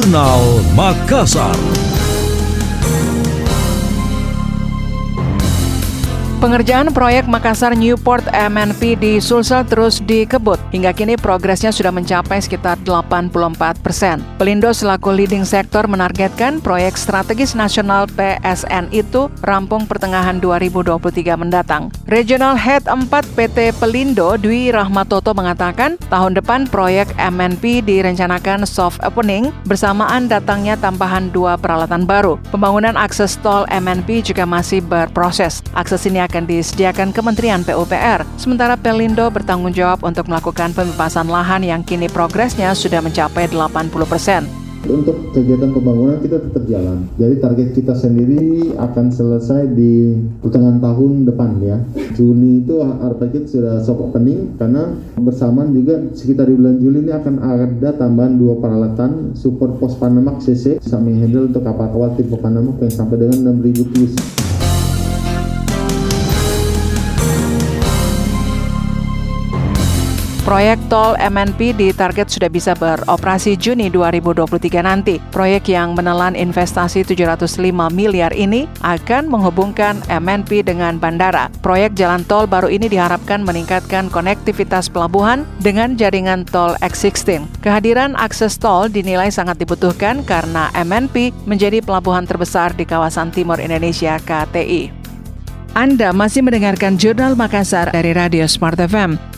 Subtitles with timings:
[0.00, 1.89] Jurnal Makassar.
[6.40, 10.56] Pengerjaan proyek Makassar Newport MNP di Sulsel terus dikebut.
[10.72, 14.24] Hingga kini progresnya sudah mencapai sekitar 84 persen.
[14.40, 20.96] Pelindo selaku leading sektor menargetkan proyek strategis nasional PSN itu rampung pertengahan 2023
[21.36, 21.92] mendatang.
[22.08, 29.52] Regional Head 4 PT Pelindo Dwi Rahmatoto mengatakan tahun depan proyek MNP direncanakan soft opening
[29.68, 32.40] bersamaan datangnya tambahan dua peralatan baru.
[32.48, 35.60] Pembangunan akses tol MNP juga masih berproses.
[35.76, 38.22] Akses ini akan disediakan Kementerian PUPR.
[38.38, 44.46] Sementara Pelindo bertanggung jawab untuk melakukan pembebasan lahan yang kini progresnya sudah mencapai 80 persen.
[44.80, 47.04] Untuk kegiatan pembangunan kita tetap jalan.
[47.20, 51.84] Jadi target kita sendiri akan selesai di pertengahan tahun depan ya.
[52.16, 52.80] Juni itu
[53.20, 58.40] target sudah soft opening karena bersamaan juga sekitar di bulan Juli ini akan ada tambahan
[58.40, 63.60] dua peralatan support pos Panama CC bisa menghandle untuk kapal-kapal tipe Panama yang sampai dengan
[63.60, 64.49] 6000 TEU.
[70.50, 75.22] Proyek tol MNP ditarget sudah bisa beroperasi Juni 2023 nanti.
[75.30, 81.54] Proyek yang menelan investasi 705 miliar ini akan menghubungkan MNP dengan bandara.
[81.62, 87.46] Proyek jalan tol baru ini diharapkan meningkatkan konektivitas pelabuhan dengan jaringan tol X16.
[87.62, 94.18] Kehadiran akses tol dinilai sangat dibutuhkan karena MNP menjadi pelabuhan terbesar di kawasan timur Indonesia
[94.18, 94.90] KTI.
[95.78, 99.29] Anda masih mendengarkan Jurnal Makassar dari Radio Smart FM.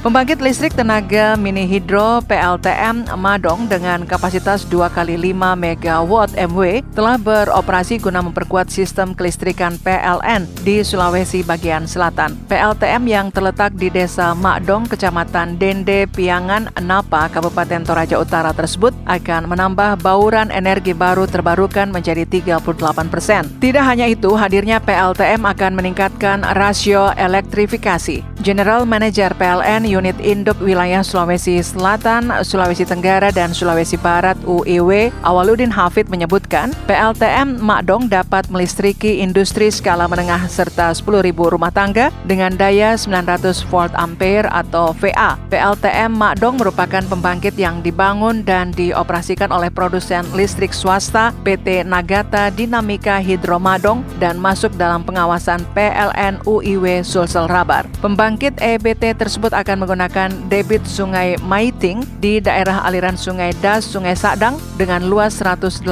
[0.00, 6.12] Pembangkit listrik tenaga mini hidro PLTM Madong dengan kapasitas 2 kali 5 MW
[6.48, 12.32] MW telah beroperasi guna memperkuat sistem kelistrikan PLN di Sulawesi bagian selatan.
[12.48, 19.52] PLTM yang terletak di Desa Madong, Kecamatan Dende, Piangan, Napa, Kabupaten Toraja Utara tersebut akan
[19.52, 23.44] menambah bauran energi baru terbarukan menjadi 38 persen.
[23.60, 28.24] Tidak hanya itu, hadirnya PLTM akan meningkatkan rasio elektrifikasi.
[28.40, 35.74] General Manager PLN Unit Induk Wilayah Sulawesi Selatan, Sulawesi Tenggara, dan Sulawesi Barat UIW, Awaludin
[35.74, 42.94] Hafid menyebutkan PLTM Makdong dapat melistriki industri skala menengah serta 10.000 rumah tangga dengan daya
[42.94, 45.34] 900 volt ampere atau VA.
[45.50, 53.18] PLTM Makdong merupakan pembangkit yang dibangun dan dioperasikan oleh produsen listrik swasta PT Nagata Dinamika
[53.18, 57.90] Hidro Madong dan masuk dalam pengawasan PLN UIW Sulsel Rabar.
[57.98, 64.60] Pembangkit EBT tersebut akan menggunakan debit Sungai Maiting di daerah aliran Sungai Das, Sungai Sadang
[64.76, 65.88] dengan luas 185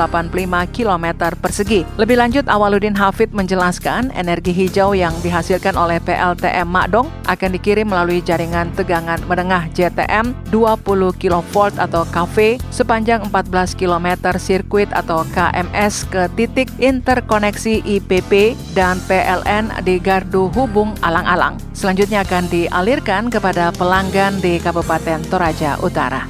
[0.76, 1.06] km
[1.40, 1.88] persegi.
[1.96, 8.20] Lebih lanjut, Awaludin Hafid menjelaskan energi hijau yang dihasilkan oleh PLTM Makdong akan dikirim melalui
[8.20, 10.84] jaringan tegangan menengah JTM 20
[11.16, 19.70] kV atau KV sepanjang 14 km sirkuit atau KMS ke titik interkoneksi IPP dan PLN
[19.86, 21.56] di Gardu Hubung Alang-Alang.
[21.72, 26.26] Selanjutnya akan dialirkan kepada pelanggan di Kabupaten Toraja Utara.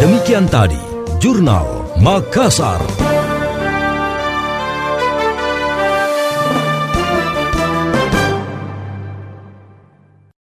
[0.00, 0.80] Demikian tadi,
[1.16, 3.09] Jurnal Makassar.